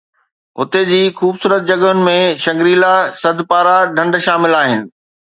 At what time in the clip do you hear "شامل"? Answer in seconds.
4.29-4.57